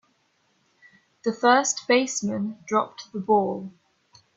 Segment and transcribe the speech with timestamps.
[1.23, 3.71] The first baseman dropped the ball.